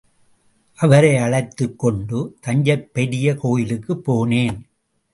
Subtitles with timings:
[0.75, 4.61] அவரை அழைத்துக் கொண்டு தஞ்சைப் பெரிய கோயிலுக்குப் போனேன்.